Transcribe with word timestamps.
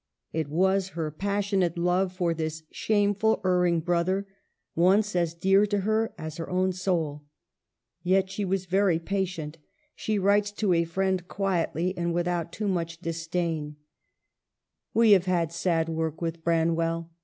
It 0.33 0.49
was 0.49 0.89
her 0.97 1.11
passionate 1.11 1.77
love 1.77 2.11
for 2.11 2.33
this 2.33 2.63
shameful, 2.71 3.39
erring 3.45 3.81
brother, 3.81 4.25
once 4.73 5.15
as 5.15 5.35
dear 5.35 5.67
to 5.67 5.81
her 5.81 6.11
as 6.17 6.37
her 6.37 6.49
own 6.49 6.71
soul. 6.73 7.23
Yet 8.01 8.27
she 8.31 8.43
was 8.43 8.65
very 8.65 8.97
pa 8.97 9.17
tient. 9.25 9.57
She 9.93 10.17
writes 10.17 10.49
to 10.53 10.73
a 10.73 10.85
friend 10.85 11.27
quietly 11.27 11.95
and 11.95 12.15
with 12.15 12.27
out 12.27 12.51
too 12.51 12.67
much 12.67 12.97
disdain: 12.97 13.75
160 14.93 14.95
EMILY 14.95 14.95
BRONTE." 14.95 14.95
We 14.95 15.11
have 15.11 15.27
had 15.37 15.51
sad 15.53 15.87
work 15.87 16.19
with 16.19 16.43
Branwell. 16.43 17.11